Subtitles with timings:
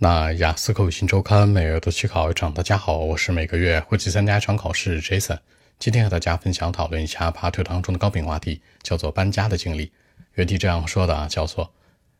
[0.00, 2.54] 那雅思口语新周刊每月都去考一场。
[2.54, 5.36] 大家好，我是每个月会去参加一场考试 Jason。
[5.80, 9.90] 今天和大家分享讨论一下 Part Two 当中的高频话题，叫做搬家的经历。
[10.34, 11.72] 原题这样说的啊，叫做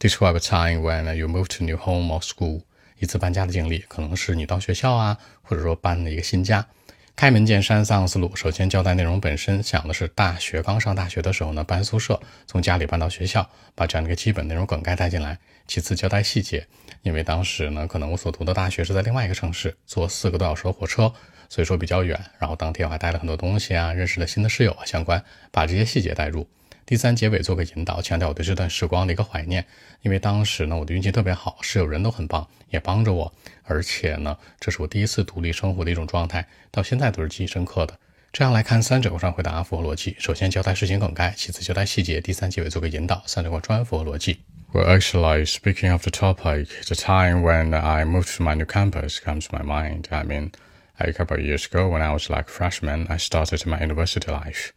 [0.00, 2.62] Describe a time when you moved to new home or school。
[2.98, 6.66] 一次搬家的经历，可能是你到学校啊，或者说搬了一个新家。
[7.14, 8.34] 开门见山，三个思路。
[8.34, 15.38] 首先交代内容本身，想的是大学刚上大学的时候呢，搬宿舍，从家里搬到学校，把这样的一个基本内容梗概带进来。
[15.68, 16.66] 其次交代细节，
[17.02, 21.12] 因为当时呢，可能我所读的大学是在另外一个城市，坐四个多小时的火车，
[21.48, 22.20] 所以说比较远。
[22.38, 26.48] 然后当天我还带了很多东西啊，认识了新的室友啊，相关，把这些细节带入。
[26.84, 29.64] 第三结尾做个引导，强调我对这段时光的一个怀念，
[30.02, 37.96] 因为当时呢，我的运气特别好，室友人都很棒，也帮着我，而且呢，这是我第一次独立生活的一种状态，到现在都是记忆深刻的。
[38.32, 40.16] 这样来看，三者上回答符合逻辑。
[40.18, 44.40] 首先交代事情梗概，其次交代细节，第三结尾做个引导，三者专符合逻辑。
[44.72, 49.48] Well, actually, speaking of the topic, the time when I moved to my new campus comes
[49.48, 50.08] to my mind.
[50.12, 50.52] I mean,
[51.00, 54.72] a couple of years ago, when I was like freshman, I started my university life.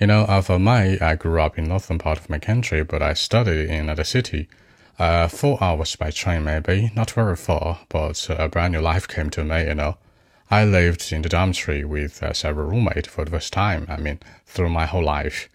[0.00, 3.00] You know, uh, for me, I grew up in northern part of my country, but
[3.00, 4.48] I studied in another city.
[4.98, 9.30] Uh, four hours by train, maybe not very far, but a brand new life came
[9.30, 9.68] to me.
[9.68, 9.98] You know,
[10.50, 13.86] I lived in the dormitory with uh, several roommates for the first time.
[13.88, 15.48] I mean, through my whole life,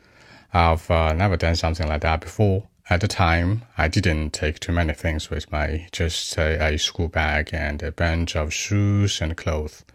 [0.54, 2.70] I've uh, never done something like that before.
[2.90, 7.08] At the time, I didn't take too many things with me, just a, a school
[7.08, 9.86] bag and a bunch of shoes and clothes.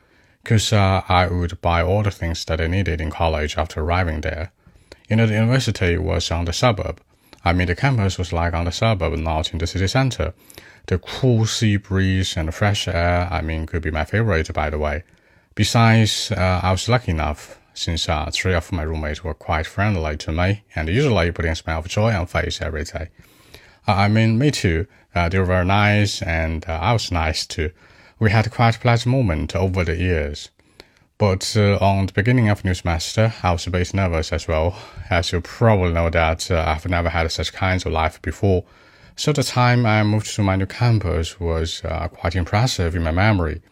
[0.43, 4.23] Because uh, I would buy all the things that I needed in college after arriving
[4.23, 4.53] there.
[5.09, 7.03] You know, the university was on the suburb.
[7.45, 10.33] I mean, the campus was like on the suburb, not in the city center.
[10.87, 14.79] The cool sea breeze and fresh air, I mean, could be my favorite, by the
[14.79, 15.05] way.
[15.55, 20.17] Besides, uh, I was lucky enough since uh, three of my roommates were quite friendly
[20.17, 23.09] to me and usually putting a smile of joy on face every day.
[23.87, 24.87] Uh, I mean, me too.
[25.15, 27.71] Uh, they were very nice and uh, I was nice too.
[28.19, 30.51] We had quite pleasant moment over the years.
[31.19, 34.77] But uh, on the beginning of new semester, I was a bit nervous as well.
[35.09, 38.65] As you probably know that uh, I've never had such kinds of life before.
[39.17, 41.81] So the time I moved to my new campus was
[42.13, 43.63] quite impressive in my memory.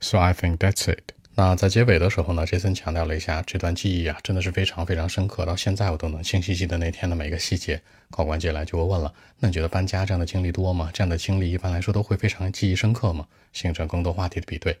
[0.00, 1.12] So I think that's it.
[1.38, 7.78] 那在结尾的时候呢，杰森强调了一下这段记忆啊，真的是非常非常深刻，到现在我都能清晰记得那天的每个细节。
[8.10, 10.90] 考官接下来就会问了，那你觉得搬家这样的经历多吗？
[10.94, 13.26] 这样的经历一般来说都会非常记忆深刻吗？
[13.52, 14.78] 形成更多话题的比对。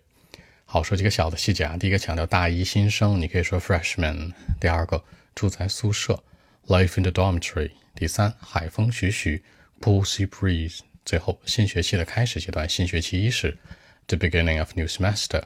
[0.64, 6.18] 好，说几个小的细节啊，第一个强调大一新生，你可以说 freshman；第二个住在宿舍
[6.68, 9.42] ，life in the dormitory；第三海风徐徐
[9.82, 13.58] ，cool sea breeze；最后新学期的开始阶段，新学期伊始
[14.06, 15.42] ，the beginning of new semester。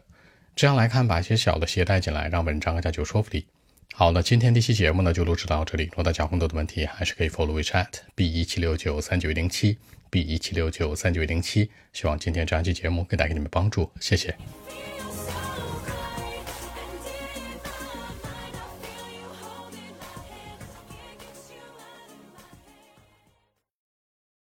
[0.57, 3.47] 这样来看，把一些小的鞋带进来，让文章更加具有说服力。
[3.93, 5.85] 好，那今天这期节目呢就录制到这里。
[5.85, 9.79] 如果大家有更多的问题，还是可以 follow WeChat b 一七六九三九一零七
[10.11, 11.71] b 一七六九三九一零七。
[11.93, 14.37] 希望今天这样一期节目可以带给你们帮助，谢谢。